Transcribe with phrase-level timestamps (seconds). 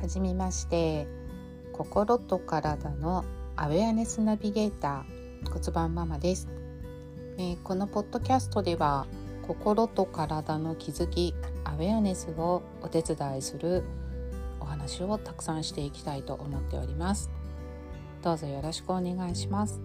[0.00, 1.06] はじめまして
[1.72, 6.48] 心と体のアウェアネスナビゲーター骨盤ママです、
[7.36, 9.06] えー、このポッドキャストでは
[9.46, 11.34] 心と体の気づき
[11.64, 13.84] アウェアネスをお手伝いする
[14.58, 17.30] お話をたくさんしていきたいと思っております。
[18.22, 19.80] どうぞよろしくお願いします。